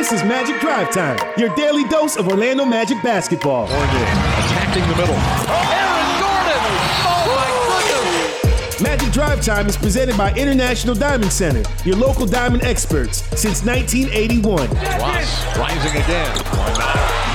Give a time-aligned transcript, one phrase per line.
[0.00, 3.64] This is Magic Drive Time, your daily dose of Orlando Magic basketball.
[3.64, 4.06] Oh, Fournier
[4.46, 5.14] attacking the middle.
[5.14, 6.62] Oh, Aaron Gordon!
[7.04, 7.82] Oh my
[8.40, 8.80] goodness!
[8.80, 14.70] Magic Drive Time is presented by International Diamond Center, your local diamond experts since 1981.
[14.70, 16.34] Ross rising again.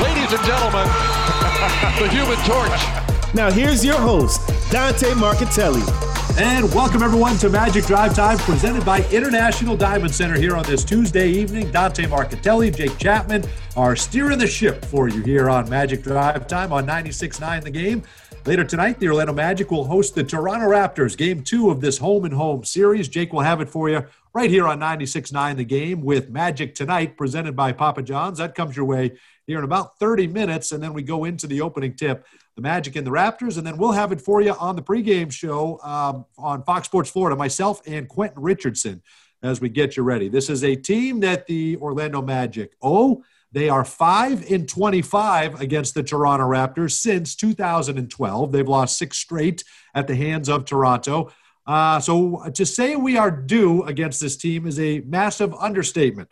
[0.02, 0.88] Ladies and gentlemen,
[2.02, 3.36] the human torch.
[3.36, 4.42] Now here's your host,
[4.72, 6.15] Dante Marchitelli.
[6.38, 10.84] And welcome everyone to Magic Drive Time, presented by International Diamond Center here on this
[10.84, 11.72] Tuesday evening.
[11.72, 13.46] Dante Marchitelli, Jake Chapman
[13.78, 18.04] are steering the ship for you here on Magic Drive Time on 96.9 The Game.
[18.46, 22.26] Later tonight, the Orlando Magic will host the Toronto Raptors, game two of this home
[22.26, 23.08] and home series.
[23.08, 27.16] Jake will have it for you right here on 96.9 The Game with Magic Tonight,
[27.16, 28.40] presented by Papa John's.
[28.40, 29.14] That comes your way
[29.48, 32.96] here in about 30 minutes, and then we go into the opening tip the Magic
[32.96, 36.26] and the Raptors, and then we'll have it for you on the pregame show um,
[36.38, 39.02] on Fox Sports Florida, myself and Quentin Richardson,
[39.44, 40.30] as we get you ready.
[40.30, 45.94] This is a team that the Orlando Magic oh, they are 5 in 25 against
[45.94, 48.52] the Toronto Raptors since 2012.
[48.52, 51.32] They've lost six straight at the hands of Toronto.
[51.66, 56.30] Uh, so to say we are due against this team is a massive understatement.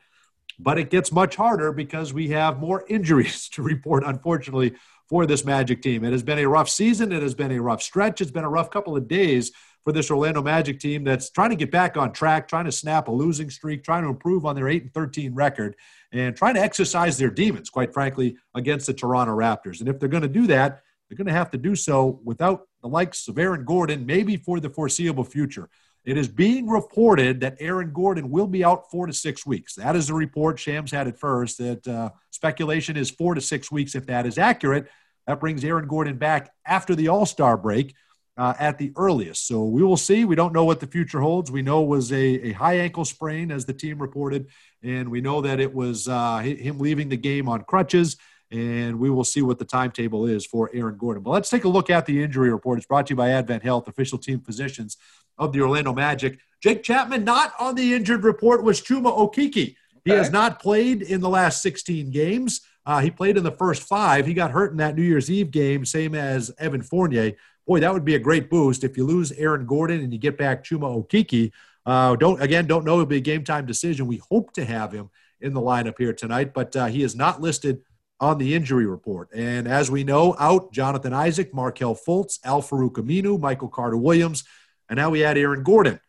[0.64, 4.74] But it gets much harder because we have more injuries to report, unfortunately,
[5.10, 6.04] for this Magic team.
[6.04, 7.12] It has been a rough season.
[7.12, 8.22] It has been a rough stretch.
[8.22, 9.52] It's been a rough couple of days
[9.84, 13.10] for this Orlando Magic team that's trying to get back on track, trying to snap
[13.10, 15.76] a losing streak, trying to improve on their 8 and 13 record,
[16.14, 19.82] and trying to exercise their demons, quite frankly, against the Toronto Raptors.
[19.82, 22.68] And if they're going to do that, they're going to have to do so without
[22.82, 25.70] the likes of Aaron Gordon, maybe for the foreseeable future.
[26.06, 29.76] It is being reported that Aaron Gordon will be out four to six weeks.
[29.76, 30.60] That is the report.
[30.60, 31.60] Shams had it first.
[31.60, 33.96] That uh, speculation is four to six weeks.
[33.96, 34.88] If that is accurate,
[35.28, 37.96] that brings Aaron Gordon back after the All Star break
[38.36, 39.48] uh, at the earliest.
[39.48, 40.26] So we will see.
[40.26, 41.52] We don't know what the future holds.
[41.52, 44.48] We know it was a, a high ankle sprain, as the team reported,
[44.82, 48.18] and we know that it was uh, him leaving the game on crutches.
[48.54, 51.24] And we will see what the timetable is for Aaron Gordon.
[51.24, 52.78] But let's take a look at the injury report.
[52.78, 54.96] It's brought to you by Advent Health, official team physicians
[55.40, 56.38] of the Orlando Magic.
[56.62, 59.76] Jake Chapman, not on the injured report, was Chuma Okeke.
[60.06, 62.62] He has not played in the last 16 games.
[62.86, 64.28] Uh, he played in the first five.
[64.28, 67.34] He got hurt in that New Year's Eve game, same as Evan Fournier.
[67.66, 70.38] Boy, that would be a great boost if you lose Aaron Gordon and you get
[70.38, 71.52] back Chuma Okeke.
[71.86, 72.94] Uh, don't again, don't know.
[72.94, 74.06] It'll be a game time decision.
[74.06, 75.10] We hope to have him
[75.42, 77.82] in the lineup here tonight, but uh, he is not listed
[78.24, 79.28] on the injury report.
[79.36, 84.46] And as we know, out Jonathan Isaac, Markelle Fultz, Al-Farouq Aminu, Michael Carter Williams,
[84.88, 86.00] and now we add Aaron Gordon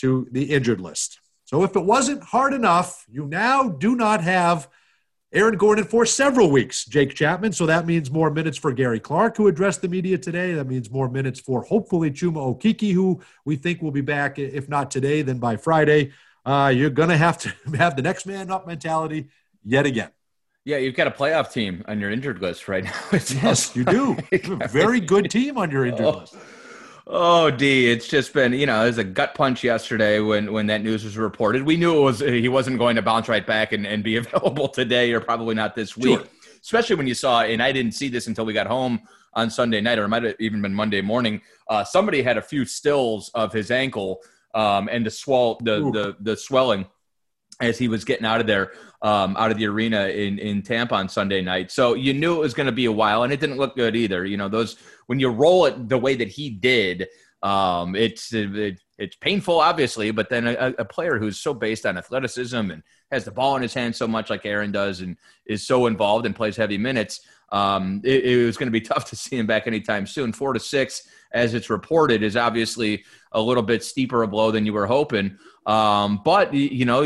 [0.00, 1.18] to the injured list.
[1.46, 4.68] So if it wasn't hard enough, you now do not have
[5.32, 7.52] Aaron Gordon for several weeks, Jake Chapman.
[7.52, 10.52] So that means more minutes for Gary Clark, who addressed the media today.
[10.52, 14.68] That means more minutes for hopefully Chuma Okeke, who we think will be back, if
[14.68, 16.12] not today, then by Friday.
[16.44, 19.28] Uh, you're going to have to have the next man up mentality
[19.64, 20.10] yet again.
[20.64, 22.94] Yeah, you've got a playoff team on your injured list right now.
[23.12, 24.16] yes, you do.
[24.32, 26.18] a very good team on your injured oh.
[26.20, 26.36] list.
[27.04, 30.66] Oh, D, it's just been you know, it was a gut punch yesterday when when
[30.68, 31.64] that news was reported.
[31.64, 34.68] We knew it was he wasn't going to bounce right back and, and be available
[34.68, 36.20] today or probably not this week.
[36.20, 36.28] Sure.
[36.62, 39.00] Especially when you saw, and I didn't see this until we got home
[39.34, 41.40] on Sunday night, or it might have even been Monday morning.
[41.68, 44.20] Uh, somebody had a few stills of his ankle
[44.54, 46.86] um, and the swell, the, the the swelling
[47.62, 50.96] as he was getting out of there, um, out of the arena in, in Tampa
[50.96, 51.70] on Sunday night.
[51.70, 53.96] So you knew it was going to be a while, and it didn't look good
[53.96, 54.26] either.
[54.26, 57.06] You know, those when you roll it the way that he did,
[57.42, 60.10] um, it's it, it's painful, obviously.
[60.10, 63.62] But then a, a, player who's so based on athleticism and has the ball in
[63.62, 67.20] his hand so much, like Aaron does, and is so involved and plays heavy minutes,
[67.50, 70.32] um, it, it was going to be tough to see him back anytime soon.
[70.32, 74.66] Four to six, as it's reported, is obviously a little bit steeper a blow than
[74.66, 75.38] you were hoping.
[75.66, 77.02] Um, but you know,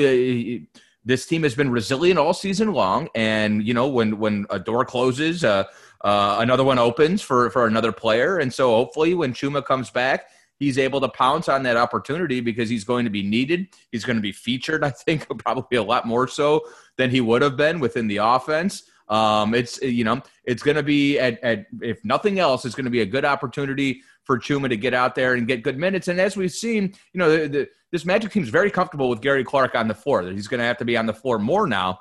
[1.05, 4.85] this team has been resilient all season long, and you know, when when a door
[4.85, 5.65] closes, uh,
[6.03, 10.27] uh, another one opens for for another player, and so hopefully, when Chuma comes back,
[10.59, 13.69] he's able to pounce on that opportunity because he's going to be needed.
[13.93, 16.63] He's going to be featured, I think, probably a lot more so
[16.97, 18.85] than he would have been within the offense.
[19.09, 22.87] Um, it's you know, it's going to be at, at if nothing else, it's going
[22.87, 26.09] to be a good opportunity for Chuma to get out there and get good minutes.
[26.09, 29.21] And as we've seen, you know, the, the, this Magic team is very comfortable with
[29.21, 30.23] Gary Clark on the floor.
[30.23, 32.01] He's going to have to be on the floor more now.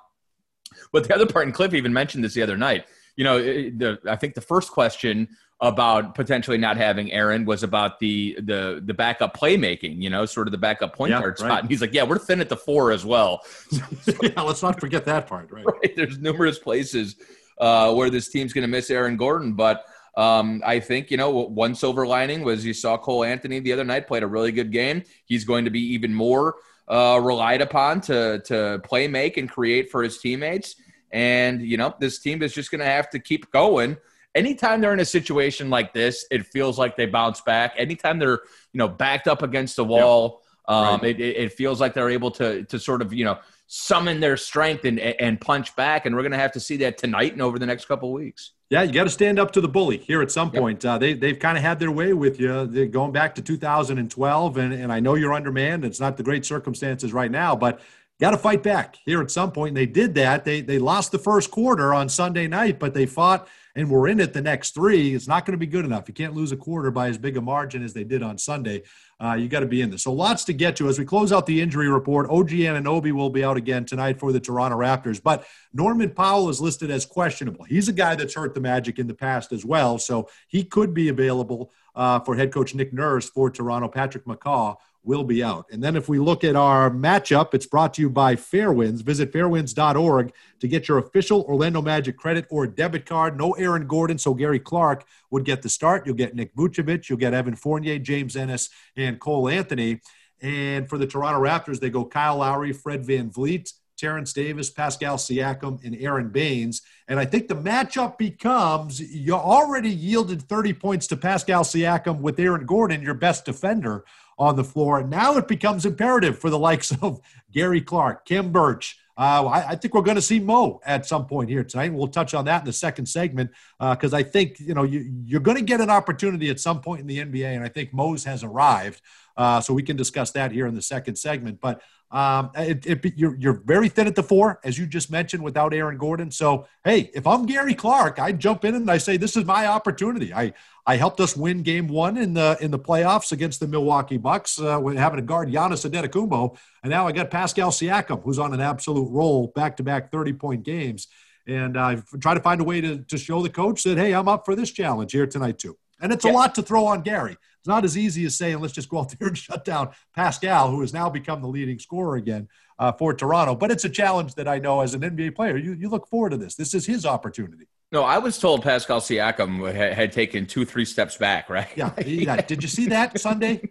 [0.91, 2.85] But the other part, and Cliff even mentioned this the other night.
[3.15, 5.29] You know, the, I think the first question
[5.61, 10.47] about potentially not having Aaron was about the the the backup playmaking, you know, sort
[10.47, 11.49] of the backup point yeah, guard spot.
[11.49, 11.59] Right.
[11.61, 13.41] And he's like, "Yeah, we're thin at the four as well."
[14.01, 15.65] So, yeah, let's not forget that part, right?
[15.83, 15.95] right.
[15.95, 17.15] There's numerous places
[17.57, 19.85] uh, where this team's going to miss Aaron Gordon, but
[20.17, 23.83] um, I think, you know, one silver lining was you saw Cole Anthony the other
[23.83, 25.03] night played a really good game.
[25.25, 26.55] He's going to be even more
[26.87, 30.75] uh, relied upon to to play, make, and create for his teammates.
[31.11, 33.97] And you know, this team is just going to have to keep going.
[34.33, 37.73] Anytime they're in a situation like this, it feels like they bounce back.
[37.77, 38.41] Anytime they're
[38.71, 40.77] you know backed up against the wall, yep.
[40.77, 41.19] um, right.
[41.19, 44.85] it, it feels like they're able to to sort of you know summon their strength
[44.85, 46.05] and and punch back.
[46.05, 48.51] And we're going to have to see that tonight and over the next couple weeks.
[48.69, 50.83] Yeah, you got to stand up to the bully here at some point.
[50.83, 50.91] Yep.
[50.91, 54.57] Uh, they, they've kind of had their way with you They're going back to 2012,
[54.57, 55.85] and, and I know you're undermanned.
[55.85, 57.79] It's not the great circumstances right now, but
[58.19, 59.69] got to fight back here at some point.
[59.69, 60.45] And they did that.
[60.45, 64.19] They, they lost the first quarter on Sunday night, but they fought and we're in
[64.19, 65.13] it the next three.
[65.13, 66.07] It's not going to be good enough.
[66.07, 68.83] You can't lose a quarter by as big a margin as they did on Sunday
[69.19, 70.03] uh, you got to be in this.
[70.03, 72.29] So lots to get to as we close out the injury report.
[72.29, 76.59] OG Anunoby will be out again tonight for the Toronto Raptors, but Norman Powell is
[76.59, 77.63] listed as questionable.
[77.63, 80.93] He's a guy that's hurt the Magic in the past as well, so he could
[80.93, 83.87] be available uh, for head coach Nick Nurse for Toronto.
[83.87, 84.75] Patrick McCaw
[85.05, 85.65] will be out.
[85.71, 89.01] And then if we look at our matchup, it's brought to you by Fairwinds.
[89.01, 93.37] Visit fairwinds.org to get your official Orlando Magic credit or debit card.
[93.37, 96.05] No Aaron Gordon, so Gary Clark would get the start.
[96.05, 100.01] You'll get Nick Vucevic, you'll get Evan Fournier, James Ennis, and Cole Anthony.
[100.41, 105.17] And for the Toronto Raptors, they go Kyle Lowry, Fred Van VanVleet, Terrence Davis, Pascal
[105.17, 106.81] Siakam, and Aron Baynes.
[107.07, 112.39] And I think the matchup becomes you already yielded 30 points to Pascal Siakam with
[112.39, 114.03] Aaron Gordon, your best defender
[114.37, 115.03] on the floor.
[115.03, 117.21] Now it becomes imperative for the likes of
[117.51, 118.97] Gary Clark, Khem Birch.
[119.17, 121.93] Uh, I, I, think we're going to see Mo at some point here tonight.
[121.93, 123.49] We'll touch on that in the second segment
[123.79, 126.81] because uh, I think you know you, you're going to get an opportunity at some
[126.81, 129.01] point in the NBA, and I think Mo's has arrived.
[129.37, 131.61] Uh, so we can discuss that here in the second segment.
[131.61, 131.81] But
[132.15, 135.73] um, it, it, you're, you're very thin at the four, as you just mentioned, without
[135.73, 136.31] Aaron Gordon.
[136.31, 139.67] So, hey, if I'm Gary Clark, I jump in and I say, this is my
[139.67, 140.33] opportunity.
[140.33, 140.53] I,
[140.85, 144.61] I helped us win game one in the in the playoffs against the Milwaukee Bucks
[144.61, 146.57] uh, with having to guard Giannis Antetokounmpo.
[146.83, 151.09] And now I got Pascal Siakam, who's on an absolute roll, back-to-back 30-point games.
[151.47, 154.29] And I've tried to find a way to, to show the coach that, hey, I'm
[154.29, 155.77] up for this challenge here tonight, too.
[155.99, 156.31] And it's yeah.
[156.31, 157.37] a lot to throw on Gary.
[157.65, 160.69] It's not as easy as saying, let's just go out there and shut down Pascal,
[160.69, 162.47] who has now become the leading scorer again
[162.77, 163.55] uh, for Toronto.
[163.55, 166.31] But it's a challenge that I know as an NBA player, you, you look forward
[166.31, 166.55] to this.
[166.55, 167.67] This is his opportunity.
[167.91, 171.69] No, I was told Pascal Siakam had, had taken two, three steps back, right?
[171.75, 171.91] Yeah.
[172.05, 172.41] yeah.
[172.47, 173.61] Did you see that Sunday?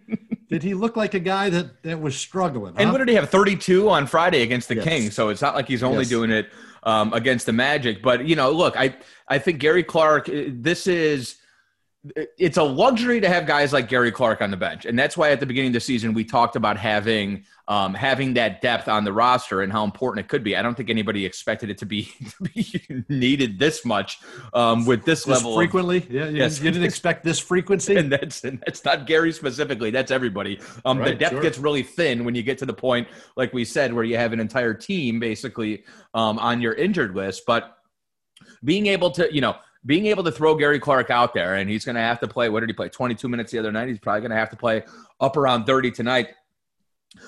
[0.49, 2.75] Did he look like a guy that, that was struggling?
[2.77, 3.29] And what did he have?
[3.29, 4.83] 32 on Friday against the yes.
[4.83, 5.15] Kings.
[5.15, 6.09] So it's not like he's only yes.
[6.09, 6.49] doing it
[6.83, 8.03] um, against the Magic.
[8.03, 8.95] But, you know, look, I,
[9.27, 11.37] I think Gary Clark, this is–
[12.37, 15.31] it's a luxury to have guys like Gary Clark on the bench, and that's why
[15.31, 19.03] at the beginning of the season we talked about having um, having that depth on
[19.03, 20.55] the roster and how important it could be.
[20.55, 22.03] I don't think anybody expected it to be,
[22.37, 24.19] to be needed this much
[24.53, 25.97] um, with this, this level frequently.
[25.97, 26.59] Of, yeah, you, yes.
[26.59, 29.89] you didn't expect this frequency, and that's and that's not Gary specifically.
[29.89, 30.59] That's everybody.
[30.83, 31.41] Um, right, the depth sure.
[31.41, 34.33] gets really thin when you get to the point, like we said, where you have
[34.33, 37.77] an entire team basically um, on your injured list, but
[38.63, 39.55] being able to, you know
[39.85, 42.49] being able to throw Gary Clark out there, and he's going to have to play.
[42.49, 42.89] What did he play?
[42.89, 43.87] 22 minutes the other night.
[43.87, 44.83] He's probably going to have to play
[45.19, 46.29] up around 30 tonight.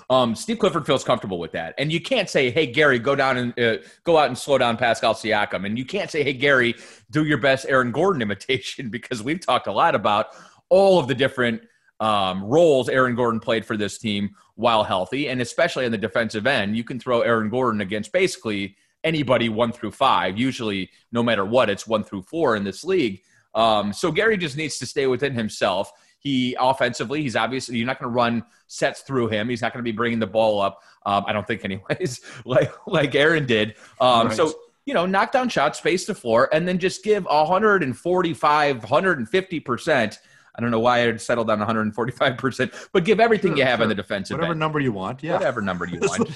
[0.09, 3.37] Um, Steve Clifford feels comfortable with that, and you can't say, "Hey, Gary, go down
[3.37, 6.75] and uh, go out and slow down Pascal Siakam," and you can't say, "Hey, Gary,
[7.09, 10.27] do your best Aaron Gordon imitation," because we've talked a lot about
[10.69, 11.61] all of the different
[11.99, 16.47] um, roles Aaron Gordon played for this team while healthy, and especially on the defensive
[16.47, 18.75] end, you can throw Aaron Gordon against basically
[19.07, 20.37] anybody one through five.
[20.37, 23.21] Usually, no matter what, it's one through four in this league.
[23.55, 25.91] Um, so Gary just needs to stay within himself.
[26.19, 29.49] He offensively, he's obviously you're not going to run sets through him.
[29.49, 30.81] He's not going to be bringing the ball up.
[31.05, 33.75] Um, I don't think, anyways, like like Aaron did.
[34.01, 34.35] Um, right.
[34.35, 34.53] So
[34.85, 40.19] you know, knock down shots, space the floor, and then just give 145, 150 percent
[40.57, 43.83] I don't know why I'd settled on 145%, but give everything sure, you have sure.
[43.83, 44.59] on the defensive Whatever end.
[44.59, 45.21] number you want.
[45.21, 45.33] Yeah.
[45.33, 46.31] Whatever number you want.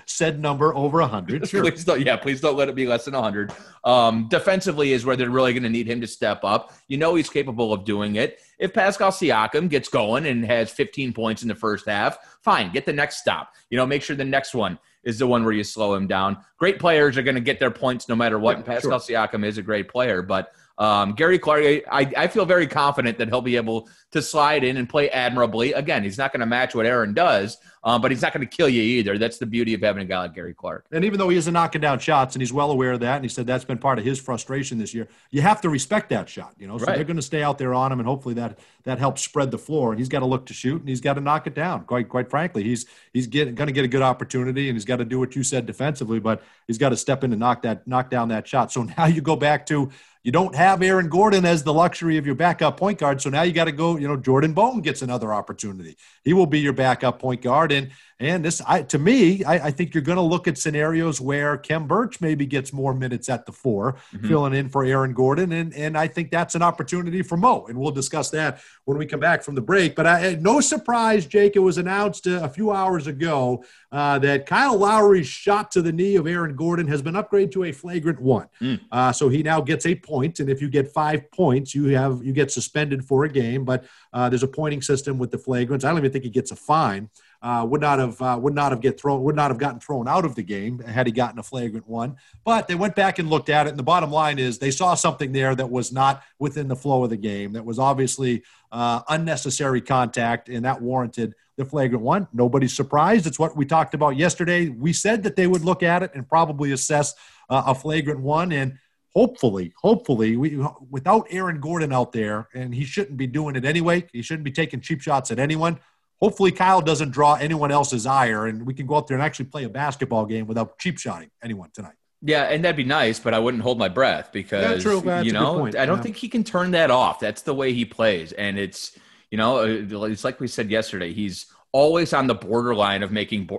[0.06, 1.46] Said number over 100.
[1.56, 1.62] Sure.
[1.62, 3.52] please don't, yeah, please don't let it be less than 100.
[3.84, 6.72] Um, defensively is where they're really going to need him to step up.
[6.88, 8.40] You know he's capable of doing it.
[8.58, 12.86] If Pascal Siakam gets going and has 15 points in the first half, fine, get
[12.86, 13.52] the next stop.
[13.70, 16.38] You know, make sure the next one is the one where you slow him down.
[16.58, 18.52] Great players are going to get their points no matter what.
[18.52, 19.16] Yeah, and Pascal sure.
[19.16, 23.28] Siakam is a great player, but– um, Gary Clark, I, I feel very confident that
[23.28, 25.72] he'll be able to slide in and play admirably.
[25.72, 28.56] Again, he's not going to match what Aaron does, um, but he's not going to
[28.56, 29.16] kill you either.
[29.16, 30.86] That's the beauty of having a guy like Gary Clark.
[30.92, 33.24] And even though he isn't knocking down shots, and he's well aware of that, and
[33.24, 36.28] he said that's been part of his frustration this year, you have to respect that
[36.28, 36.54] shot.
[36.58, 36.96] You know, so right.
[36.96, 39.58] they're going to stay out there on him, and hopefully that that helps spread the
[39.58, 39.92] floor.
[39.92, 41.84] And he's got to look to shoot, and he's got to knock it down.
[41.84, 45.06] Quite quite frankly, he's he's going to get a good opportunity, and he's got to
[45.06, 48.10] do what you said defensively, but he's got to step in and knock that knock
[48.10, 48.72] down that shot.
[48.72, 49.90] So now you go back to
[50.26, 53.22] you don't have Aaron Gordon as the luxury of your backup point guard.
[53.22, 55.96] So now you got to go, you know, Jordan Bone gets another opportunity.
[56.24, 57.70] He will be your backup point guard.
[57.70, 61.20] And and this, I, to me, I, I think you're going to look at scenarios
[61.20, 64.26] where Khem Birch maybe gets more minutes at the 4 mm-hmm.
[64.26, 67.78] filling in for Aaron Gordon, and and I think that's an opportunity for Mo, and
[67.78, 69.94] we'll discuss that when we come back from the break.
[69.94, 74.46] But I, no surprise, Jake, it was announced a, a few hours ago uh, that
[74.46, 78.20] Kyle Lowry's shot to the knee of Aaron Gordon has been upgraded to a flagrant
[78.20, 78.46] one.
[78.62, 78.80] Mm.
[78.90, 82.24] Uh, so he now gets a point, and if you get five points, you have
[82.24, 83.64] you get suspended for a game.
[83.64, 85.84] But uh, there's a pointing system with the flagrants.
[85.84, 87.10] I don't even think he gets a fine
[87.46, 90.08] uh, would not have uh, would not have get thrown would not have gotten thrown
[90.08, 92.16] out of the game had he gotten a flagrant one.
[92.44, 94.96] But they went back and looked at it, and the bottom line is they saw
[94.96, 97.52] something there that was not within the flow of the game.
[97.52, 102.26] That was obviously uh, unnecessary contact, and that warranted the flagrant one.
[102.32, 103.28] Nobody's surprised.
[103.28, 104.68] It's what we talked about yesterday.
[104.68, 107.14] We said that they would look at it and probably assess
[107.48, 108.76] uh, a flagrant one, and
[109.14, 110.60] hopefully, hopefully, we,
[110.90, 114.04] without Aaron Gordon out there, and he shouldn't be doing it anyway.
[114.12, 115.78] He shouldn't be taking cheap shots at anyone
[116.20, 119.46] hopefully Kyle doesn't draw anyone else's ire and we can go out there and actually
[119.46, 121.94] play a basketball game without cheap shotting anyone tonight.
[122.22, 125.66] Yeah, and that'd be nice, but I wouldn't hold my breath because yeah, you know
[125.66, 126.02] I don't yeah.
[126.02, 127.20] think he can turn that off.
[127.20, 128.98] That's the way he plays, and it's
[129.30, 131.12] you know uh, it's like we said yesterday.
[131.12, 133.50] He's always on the borderline of making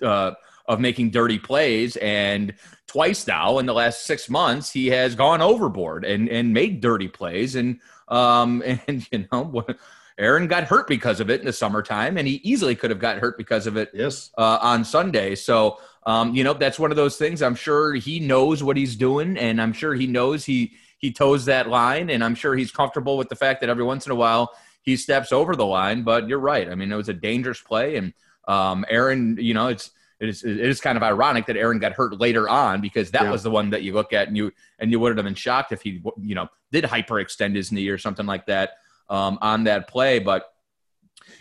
[0.00, 0.32] uh,
[0.66, 2.54] of making dirty plays, and
[2.86, 7.08] twice now in the last six months he has gone overboard and and made dirty
[7.08, 9.64] plays, and um and you know
[10.18, 13.18] Aaron got hurt because of it in the summertime, and he easily could have got
[13.18, 13.90] hurt because of it.
[13.92, 14.30] Yes.
[14.38, 17.42] Uh, on Sunday, so um, you know that's one of those things.
[17.42, 21.46] I'm sure he knows what he's doing, and I'm sure he knows he he toes
[21.46, 24.16] that line, and I'm sure he's comfortable with the fact that every once in a
[24.16, 24.52] while
[24.82, 26.02] he steps over the line.
[26.02, 26.68] But you're right.
[26.70, 28.12] I mean, it was a dangerous play, and
[28.46, 29.90] um, Aaron, you know, it's
[30.20, 33.24] it is it is kind of ironic that Aaron got hurt later on because that
[33.24, 33.30] yeah.
[33.30, 35.72] was the one that you look at and you and you wouldn't have been shocked
[35.72, 38.74] if he you know did hyperextend his knee or something like that
[39.08, 40.18] um, on that play.
[40.18, 40.50] But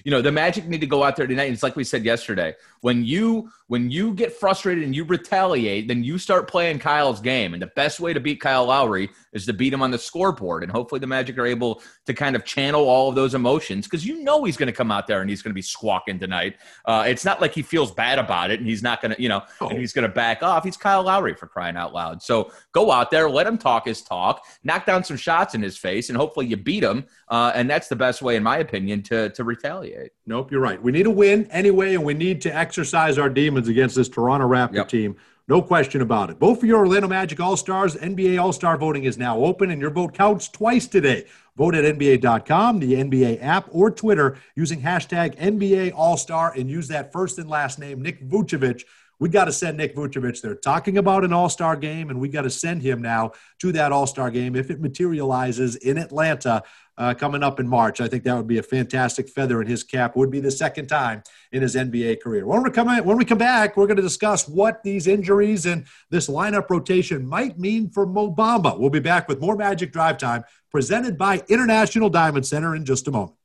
[0.04, 1.52] you know the Magic need to go out there tonight.
[1.52, 2.56] It's like we said yesterday.
[2.84, 7.54] When you when you get frustrated and you retaliate, then you start playing Kyle's game.
[7.54, 10.64] And the best way to beat Kyle Lowry is to beat him on the scoreboard.
[10.64, 14.06] And hopefully the Magic are able to kind of channel all of those emotions because
[14.06, 16.58] you know he's going to come out there and he's going to be squawking tonight.
[16.84, 19.30] Uh, it's not like he feels bad about it and he's not going to, you
[19.30, 19.70] know, oh.
[19.70, 20.66] and he's going to back off.
[20.66, 22.22] He's Kyle Lowry for crying out loud.
[22.22, 25.78] So go out there, let him talk his talk, knock down some shots in his
[25.78, 27.06] face, and hopefully you beat him.
[27.30, 30.12] Uh, and that's the best way, in my opinion, to to retaliate.
[30.28, 30.82] Nope, you're right.
[30.82, 34.48] We need a win anyway, and we need to exercise our demons against this Toronto
[34.48, 34.88] Raptor yep.
[34.90, 35.16] team.
[35.48, 36.40] No question about it.
[36.40, 37.96] Both for your Orlando Magic All Stars.
[37.96, 41.26] NBA All Star voting is now open, and your vote counts twice today.
[41.56, 46.88] Vote at NBA.com, the NBA app, or Twitter using hashtag NBA All Star and use
[46.88, 48.86] that first and last name, Nick Vucevic.
[49.20, 50.42] We got to send Nick Vucevic.
[50.42, 53.72] They're talking about an All Star game, and we got to send him now to
[53.72, 56.64] that All Star game if it materializes in Atlanta
[56.98, 58.02] uh, coming up in March.
[58.02, 60.16] I think that would be a fantastic feather in his cap.
[60.16, 62.46] Would be the second time in his NBA career.
[62.46, 65.86] When we come when we come back, we're going to discuss what these injuries and
[66.10, 68.78] this lineup rotation might mean for Mo Bamba.
[68.78, 73.08] We'll be back with more Magic Drive Time presented by International Diamond Center in just
[73.08, 73.38] a moment.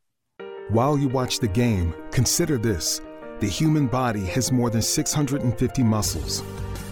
[0.70, 3.00] While you watch the game, consider this:
[3.40, 6.42] the human body has more than 650 muscles,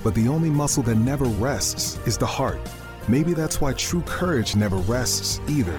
[0.04, 2.60] but the only muscle that never rests is the heart.
[3.08, 5.78] Maybe that's why true courage never rests either.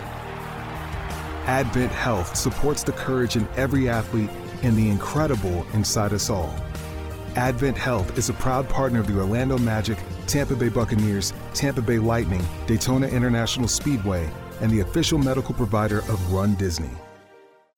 [1.46, 4.30] Advent Health supports the courage in every athlete
[4.64, 6.54] and the incredible inside us all.
[7.38, 12.00] Advent Health is a proud partner of the Orlando Magic, Tampa Bay Buccaneers, Tampa Bay
[12.00, 16.90] Lightning, Daytona International Speedway, and the official medical provider of Run Disney.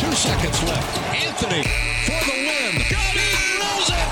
[0.00, 0.98] Two seconds left.
[1.14, 1.62] Anthony
[2.06, 2.72] for the win.
[2.80, 4.08] He knows it.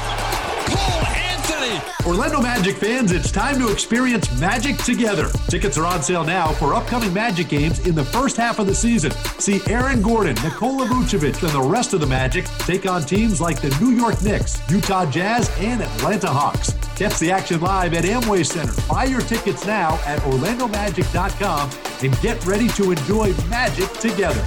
[0.69, 1.81] Cole Anthony.
[2.07, 5.29] Orlando Magic fans, it's time to experience Magic together.
[5.49, 8.75] Tickets are on sale now for upcoming Magic games in the first half of the
[8.75, 9.13] season.
[9.39, 13.63] See Aaron Gordon, Nikola Vucevic, and the rest of the Magic take on teams like
[13.63, 16.75] the New York Knicks, Utah Jazz, and Atlanta Hawks.
[16.97, 18.75] Catch the action live at Amway Center.
[18.87, 21.71] Buy your tickets now at OrlandoMagic.com
[22.03, 24.47] and get ready to enjoy Magic together.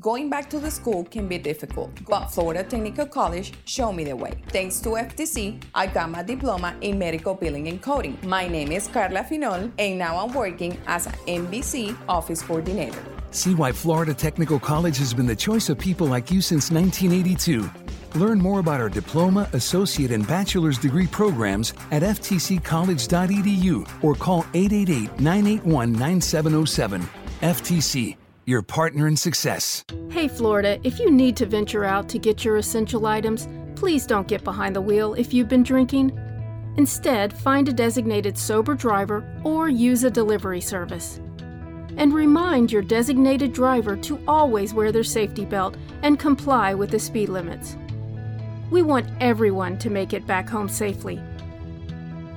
[0.00, 4.16] Going back to the school can be difficult, but Florida Technical College showed me the
[4.16, 4.32] way.
[4.48, 8.16] Thanks to FTC, I got my diploma in medical billing and coding.
[8.24, 13.04] My name is Carla Finol, and now I'm working as an MBC office coordinator.
[13.30, 17.70] See why Florida Technical College has been the choice of people like you since 1982.
[18.18, 25.20] Learn more about our diploma, associate, and bachelor's degree programs at ftccollege.edu or call 888
[25.20, 27.02] 981 9707.
[27.40, 28.16] FTC,
[28.50, 29.84] your partner in success.
[30.10, 34.28] Hey, Florida, if you need to venture out to get your essential items, please don't
[34.28, 36.12] get behind the wheel if you've been drinking.
[36.76, 41.20] Instead, find a designated sober driver or use a delivery service.
[41.96, 46.98] And remind your designated driver to always wear their safety belt and comply with the
[46.98, 47.76] speed limits.
[48.70, 51.20] We want everyone to make it back home safely.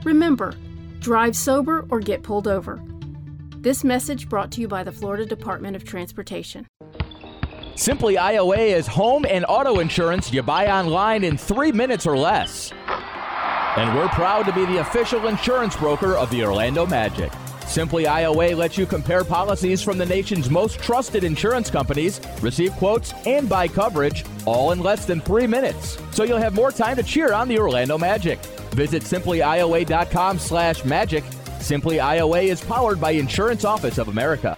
[0.04, 0.56] Remember,
[1.00, 2.82] drive sober or get pulled over.
[3.64, 6.68] This message brought to you by the Florida Department of Transportation.
[7.76, 12.74] Simply IOA is home and auto insurance you buy online in three minutes or less.
[13.78, 17.32] And we're proud to be the official insurance broker of the Orlando Magic.
[17.66, 23.14] Simply IOA lets you compare policies from the nation's most trusted insurance companies, receive quotes,
[23.26, 25.98] and buy coverage all in less than three minutes.
[26.12, 28.40] So you'll have more time to cheer on the Orlando Magic.
[28.74, 31.24] Visit simplyioa.com slash magic.
[31.64, 34.58] Simply IOA is powered by Insurance Office of America.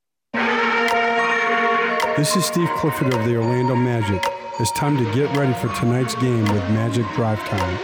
[2.17, 4.21] This is Steve Clifford of the Orlando Magic.
[4.59, 7.79] It's time to get ready for tonight's game with Magic Drive Time.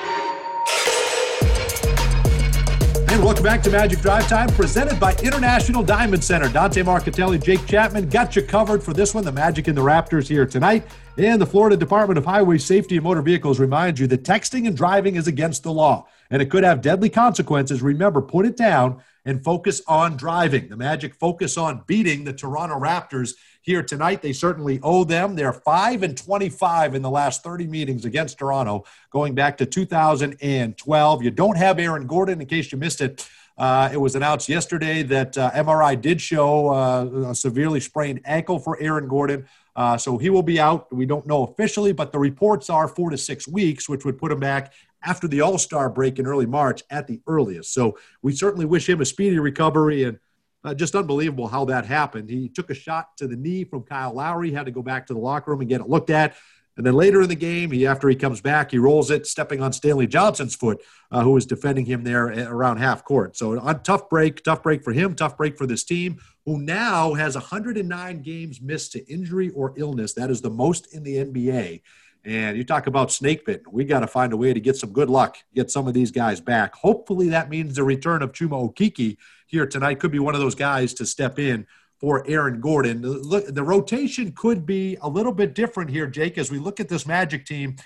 [3.10, 6.50] And welcome back to Magic Drive Time, presented by International Diamond Center.
[6.50, 9.24] Dante Marchitelli, Jake Chapman got you covered for this one.
[9.24, 10.86] The Magic and the Raptors here tonight.
[11.18, 14.76] And the Florida Department of Highway Safety and Motor Vehicles reminds you that texting and
[14.76, 17.82] driving is against the law, and it could have deadly consequences.
[17.82, 20.70] Remember, put it down and focus on driving.
[20.70, 23.34] The Magic focus on beating the Toronto Raptors
[23.68, 24.22] here tonight.
[24.22, 25.36] They certainly owe them.
[25.36, 31.24] They're 5 and 25 in the last 30 meetings against Toronto, going back to 2012.
[31.24, 33.30] You don't have Aaron Gordon, in case you missed it.
[33.58, 38.58] Uh, it was announced yesterday that uh, MRI did show uh, a severely sprained ankle
[38.58, 39.46] for Aaron Gordon.
[39.76, 40.92] Uh, so he will be out.
[40.96, 44.32] We don't know officially, but the reports are four to six weeks, which would put
[44.32, 44.72] him back
[45.04, 47.74] after the All Star break in early March at the earliest.
[47.74, 50.20] So we certainly wish him a speedy recovery and
[50.64, 52.30] uh, just unbelievable how that happened.
[52.30, 55.14] He took a shot to the knee from Kyle Lowry, had to go back to
[55.14, 56.36] the locker room and get it looked at.
[56.78, 59.62] And then later in the game, he after he comes back, he rolls it, stepping
[59.62, 60.80] on Stanley Johnson's foot,
[61.12, 63.36] uh, who was defending him there around half court.
[63.36, 67.16] So a tough break, tough break for him, tough break for this team, who now
[67.16, 70.14] has 109 games missed to injury or illness.
[70.14, 71.82] That is the most in the NBA.
[72.28, 73.72] And you talk about snake bitten.
[73.72, 76.12] We got to find a way to get some good luck, get some of these
[76.12, 76.76] guys back.
[76.76, 79.16] Hopefully, that means the return of Chuma Okeke
[79.48, 81.66] here tonight could be one of those guys to step in
[82.02, 83.02] for Aaron Gordon.
[83.02, 86.90] Look, the rotation could be a little bit different here, Jake, as we look at
[86.90, 87.78] this Magic team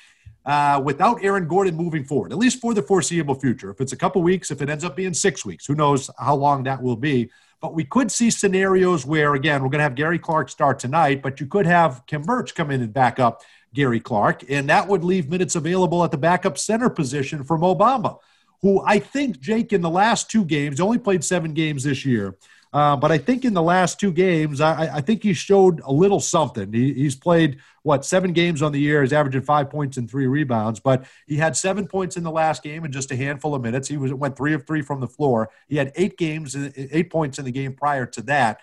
[0.44, 3.70] uh, without Aaron Gordon moving forward, at least for the foreseeable future.
[3.70, 6.34] If it's a couple weeks, if it ends up being six weeks, who knows how
[6.34, 7.30] long that will be.
[7.62, 11.22] But we could see scenarios where, again, we're going to have Gary Clark start tonight,
[11.22, 14.88] but you could have Khem Birch come in and back up Gary Clark, and that
[14.88, 18.18] would leave minutes available at the backup center position for Mo Bamba,
[18.62, 22.36] who I think Jake in the last two games only played seven games this year.
[22.74, 25.92] Uh, but I think in the last two games, I, I think he showed a
[25.92, 26.72] little something.
[26.72, 29.02] He, he's played what seven games on the year.
[29.02, 32.64] He's averaging five points and three rebounds, but he had seven points in the last
[32.64, 33.90] game in just a handful of minutes.
[33.90, 35.50] He was went three of three from the floor.
[35.68, 38.62] He had eight games, eight points in the game prior to that.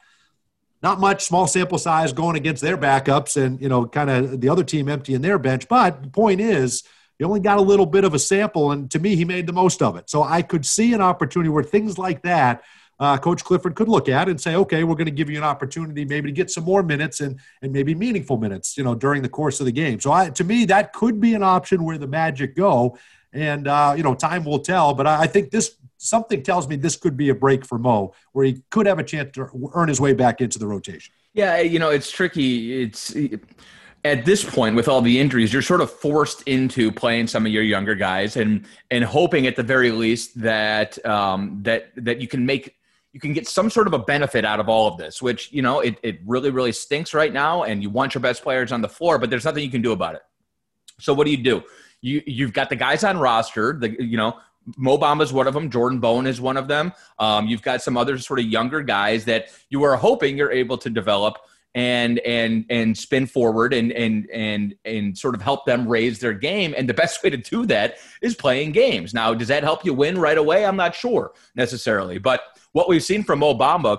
[0.82, 4.48] Not much, small sample size going against their backups, and you know, kind of the
[4.48, 5.68] other team emptying their bench.
[5.68, 6.84] But the point is,
[7.18, 9.52] he only got a little bit of a sample, and to me, he made the
[9.52, 10.08] most of it.
[10.08, 12.62] So I could see an opportunity where things like that
[13.00, 15.44] uh, Coach Clifford could look at and say, okay, we're going to give you an
[15.44, 19.22] opportunity maybe to get some more minutes and and maybe meaningful minutes, you know, during
[19.22, 20.00] the course of the game.
[20.00, 22.98] So I, to me, that could be an option where the Magic go,
[23.32, 24.94] and uh, you know, time will tell.
[24.94, 28.14] But I, I think this something tells me this could be a break for Mo,
[28.32, 31.12] where he could have a chance to earn his way back into the rotation.
[31.34, 32.82] Yeah, you know, it's tricky.
[32.82, 33.14] It's
[34.04, 37.52] at this point with all the injuries, you're sort of forced into playing some of
[37.52, 42.28] your younger guys and and hoping at the very least that um, that that you
[42.28, 42.76] can make
[43.12, 45.62] you can get some sort of a benefit out of all of this, which you
[45.62, 48.80] know it it really really stinks right now, and you want your best players on
[48.80, 50.22] the floor, but there's nothing you can do about it.
[51.00, 51.62] So what do you do?
[52.00, 54.38] You you've got the guys on roster, the you know
[54.76, 55.70] Mo is one of them.
[55.70, 56.92] Jordan Bone is one of them.
[57.18, 60.78] Um, you've got some other sort of younger guys that you are hoping you're able
[60.78, 61.38] to develop
[61.74, 66.32] and and and spin forward and and and and sort of help them raise their
[66.32, 66.74] game.
[66.76, 69.14] And the best way to do that is playing games.
[69.14, 70.64] Now, does that help you win right away?
[70.64, 72.40] I'm not sure necessarily, but
[72.72, 73.98] what we've seen from Mo Bamba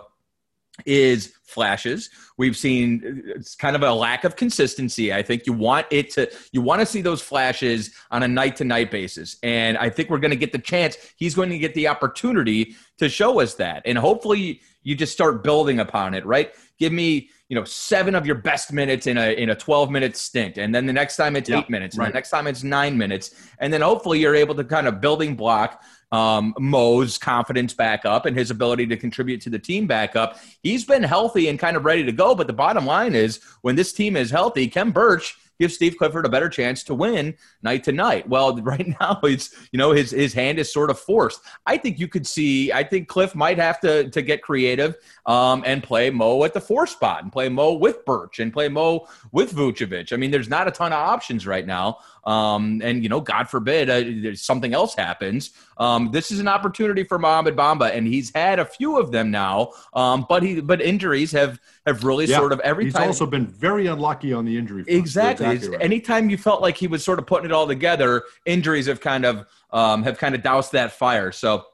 [0.86, 2.10] is flashes.
[2.38, 5.14] We've seen it's kind of a lack of consistency.
[5.14, 8.56] I think you want it to you want to see those flashes on a night
[8.58, 9.38] to night basis.
[9.44, 10.98] And I think we're going to get the chance.
[11.18, 13.82] He's going to get the opportunity to show us that.
[13.86, 16.54] And hopefully you just start building upon it, right?
[16.78, 20.16] Give me, you know, seven of your best minutes in a in a 12 minute
[20.16, 20.58] stint.
[20.58, 21.96] And then the next time it's eight minutes.
[21.96, 22.12] And right.
[22.12, 23.36] the next time it's nine minutes.
[23.60, 28.26] And then hopefully you're able to kind of building block um, Mo's confidence back up
[28.26, 30.40] and his ability to contribute to the team back up.
[30.64, 32.36] He's been healthy and kind of ready to go.
[32.36, 36.26] But the bottom line is when this team is healthy, Khem Birch gives Steve Clifford
[36.26, 38.28] a better chance to win night to night.
[38.28, 41.42] Well, right now it's you know his his hand is sort of forced.
[41.66, 42.72] I think you could see.
[42.72, 44.96] I think Cliff might have to to get creative
[45.26, 48.70] um, and play Mo at the four spot and play Mo with Birch and play
[48.70, 50.14] Mo with Vucevic.
[50.14, 52.00] I mean, there's not a ton of options right now.
[52.30, 55.50] Um, and you know, God forbid uh, something else happens.
[55.78, 59.32] Um, this is an opportunity for Mohamed Bamba, and he's had a few of them
[59.32, 59.72] now.
[59.96, 63.08] Um, but he but injuries have have really yeah, sort of every he's time.
[63.08, 64.84] He's also been very unlucky on the injury.
[64.84, 65.00] Front.
[65.00, 65.48] Exactly.
[65.48, 65.84] exactly right.
[65.84, 69.26] Anytime you felt like he was sort of putting it all together, injuries have kind
[69.26, 71.32] of um, have kind of doused that fire.
[71.32, 71.66] So,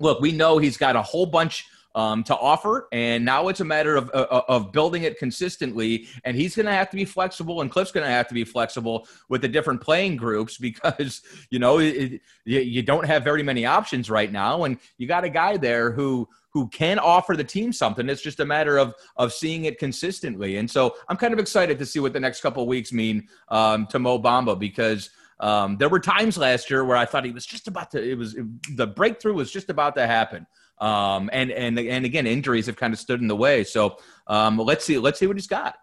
[0.00, 1.64] look, we know he's got a whole bunch
[1.98, 2.86] um, to offer.
[2.92, 6.06] And now it's a matter of, of, uh, uh, of building it consistently.
[6.22, 8.44] And he's going to have to be flexible, and Cliff's going to have to be
[8.44, 13.66] flexible with the different playing groups because, you know, it, you, don't have very many
[13.66, 14.62] options right now.
[14.62, 18.08] And you got a guy there who, who can offer the team something.
[18.08, 20.56] It's just a matter of of seeing it consistently.
[20.56, 23.86] And so I'm kind of excited to see what the next couple weeks mean um,
[23.88, 27.46] to Mo Bamba because um, there were times last year where I thought he was
[27.46, 28.02] just about to.
[28.02, 30.46] It was it, the breakthrough was just about to happen.
[30.80, 33.64] Um, and and and again, injuries have kind of stood in the way.
[33.64, 35.76] So um, let's see let's see what he's got.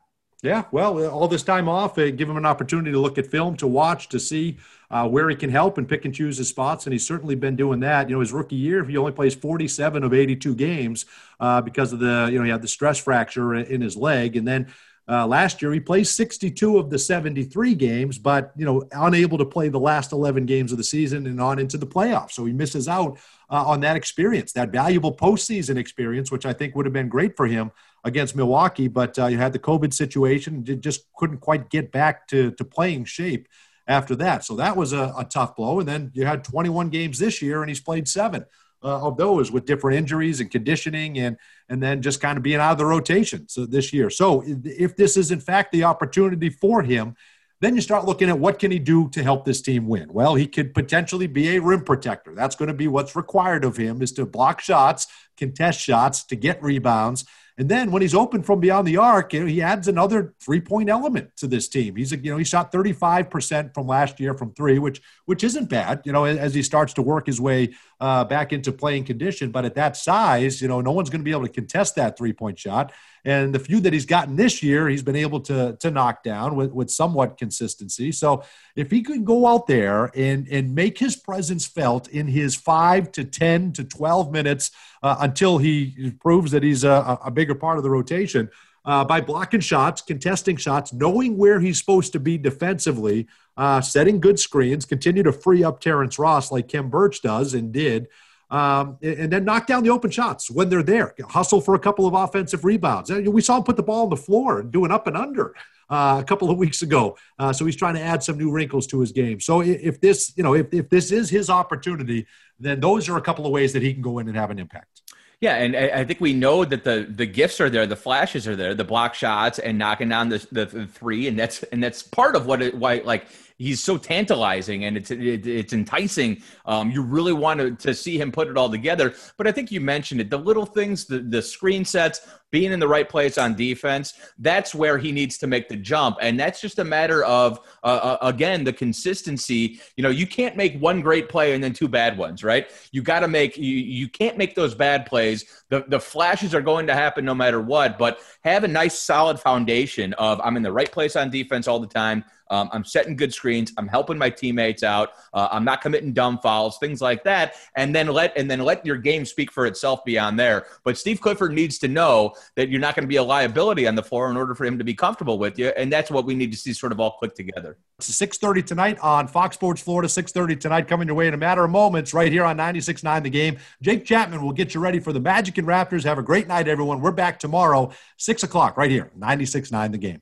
[0.43, 3.57] Yeah, well, all this time off, uh, give him an opportunity to look at film,
[3.57, 4.57] to watch, to see
[4.91, 7.55] uh, where he can help and pick and choose his spots, and he's certainly been
[7.55, 8.09] doing that.
[8.09, 11.05] You know, his rookie year, he only plays 47 of 82 games
[11.39, 14.47] uh, because of the, you know, he had the stress fracture in his leg, and
[14.47, 14.67] then
[15.07, 19.45] uh, last year, he plays 62 of the 73 games, but you know, unable to
[19.45, 22.31] play the last 11 games of the season and on into the playoffs.
[22.31, 26.75] So he misses out uh, on that experience, that valuable postseason experience, which I think
[26.75, 27.71] would have been great for him
[28.03, 28.87] against Milwaukee.
[28.87, 33.05] But uh, you had the COVID situation, just couldn't quite get back to to playing
[33.05, 33.47] shape
[33.87, 34.43] after that.
[34.43, 35.79] So that was a, a tough blow.
[35.79, 38.45] And then you had 21 games this year, and he's played seven
[38.83, 41.37] uh, of those with different injuries and conditioning and
[41.69, 44.09] and then just kind of being out of the rotation so this year.
[44.09, 47.15] So if this is in fact the opportunity for him,
[47.61, 50.11] then you start looking at what can he do to help this team win.
[50.11, 52.35] Well, he could potentially be a rim protector.
[52.35, 56.35] That's going to be what's required of him is to block shots, contest shots, to
[56.35, 57.25] get rebounds
[57.57, 60.59] and then when he's open from beyond the arc, you know, he adds another three
[60.59, 61.95] point element to this team.
[61.95, 66.01] He's you know he shot 35% from last year from three, which which isn't bad.
[66.03, 69.51] You know as he starts to work his way uh, back into playing condition.
[69.51, 72.17] But at that size, you know no one's going to be able to contest that
[72.17, 72.91] three point shot.
[73.25, 76.55] And the few that he's gotten this year, he's been able to to knock down
[76.55, 78.11] with with somewhat consistency.
[78.11, 78.43] So
[78.75, 83.11] if he could go out there and and make his presence felt in his five
[83.13, 87.77] to 10 to 12 minutes uh, until he proves that he's a, a bigger part
[87.77, 88.49] of the rotation
[88.85, 94.19] uh, by blocking shots, contesting shots, knowing where he's supposed to be defensively, uh, setting
[94.19, 98.07] good screens, continue to free up Terrence Ross like Khem Birch does and did.
[98.51, 101.15] Um, and then knock down the open shots when they're there.
[101.29, 103.09] Hustle for a couple of offensive rebounds.
[103.11, 105.55] We saw him put the ball on the floor and do an up and under
[105.89, 107.17] uh, a couple of weeks ago.
[107.39, 109.39] Uh, so he's trying to add some new wrinkles to his game.
[109.39, 112.27] So if this, you know, if, if this is his opportunity,
[112.59, 114.59] then those are a couple of ways that he can go in and have an
[114.59, 115.01] impact.
[115.41, 118.55] Yeah, and I think we know that the the gifts are there, the flashes are
[118.55, 122.01] there, the block shots and knocking down the, the, the three, and that's and that's
[122.01, 126.41] part of what it why like he's so tantalizing and it's it, it's enticing.
[126.65, 129.13] Um, you really want to, to see him put it all together.
[129.37, 132.79] But I think you mentioned it: the little things, the the screen sets, being in
[132.79, 134.13] the right place on defense.
[134.39, 137.87] That's where he needs to make the jump, and that's just a matter of uh,
[137.87, 139.79] uh again the consistency.
[139.95, 142.69] You know, you can't make one great play and then two bad ones, right?
[142.91, 145.45] You got to make you you can't make those bad plays.
[145.69, 149.39] The the flashes are going to happen no matter what, but have a nice solid
[149.39, 152.23] foundation of I'm in the right place on defense all the time.
[152.49, 153.73] Um, I'm setting good screens.
[153.77, 155.09] I'm helping my teammates out.
[155.33, 157.55] Uh, I'm not committing dumb fouls, things like that.
[157.75, 160.67] And then let and then let your game speak for itself beyond there.
[160.83, 163.95] But Steve Clifford needs to know that you're not going to be a liability on
[163.95, 165.67] the floor in order for him to be comfortable with you.
[165.69, 167.77] And that's what we need to see sort of all click together.
[167.97, 170.07] It's 6:30 tonight on Fox Sports Florida.
[170.07, 173.29] 6:30 tonight, coming your way in a matter of moments, right here on 96.9 The
[173.29, 173.57] Game.
[173.81, 176.03] Jake Chapman will get you ready for the Magic and Raptors.
[176.03, 177.01] Have a great night, everyone.
[177.01, 180.21] We're back tomorrow, six o'clock, right here, 96.9 The Game.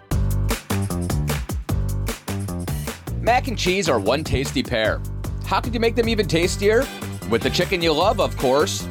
[3.21, 4.99] Mac and cheese are one tasty pair.
[5.45, 6.87] How could you make them even tastier?
[7.29, 8.87] With the chicken you love, of course.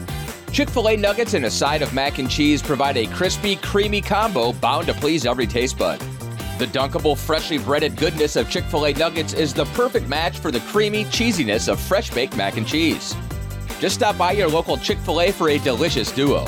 [0.52, 4.00] Chick fil A nuggets and a side of mac and cheese provide a crispy, creamy
[4.00, 5.98] combo bound to please every taste bud.
[6.60, 10.52] The dunkable, freshly breaded goodness of Chick fil A nuggets is the perfect match for
[10.52, 13.16] the creamy cheesiness of fresh baked mac and cheese.
[13.80, 16.46] Just stop by your local Chick fil A for a delicious duo.